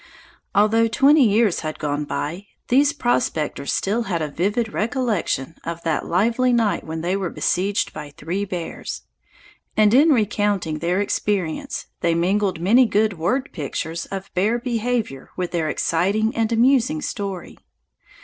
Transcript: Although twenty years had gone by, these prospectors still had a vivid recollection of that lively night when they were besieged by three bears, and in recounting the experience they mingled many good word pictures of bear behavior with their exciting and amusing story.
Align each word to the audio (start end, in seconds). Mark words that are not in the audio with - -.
Although 0.55 0.87
twenty 0.87 1.25
years 1.29 1.59
had 1.59 1.77
gone 1.77 2.05
by, 2.05 2.47
these 2.69 2.91
prospectors 2.91 3.71
still 3.71 4.05
had 4.09 4.19
a 4.19 4.29
vivid 4.31 4.73
recollection 4.73 5.53
of 5.63 5.83
that 5.83 6.07
lively 6.07 6.51
night 6.51 6.83
when 6.83 7.01
they 7.01 7.15
were 7.15 7.29
besieged 7.29 7.93
by 7.93 8.09
three 8.17 8.43
bears, 8.43 9.03
and 9.77 9.93
in 9.93 10.09
recounting 10.09 10.79
the 10.79 10.99
experience 10.99 11.85
they 11.99 12.15
mingled 12.15 12.59
many 12.59 12.87
good 12.87 13.19
word 13.19 13.51
pictures 13.53 14.07
of 14.07 14.33
bear 14.33 14.57
behavior 14.57 15.29
with 15.37 15.51
their 15.51 15.69
exciting 15.69 16.35
and 16.35 16.51
amusing 16.51 17.03
story. 17.03 17.59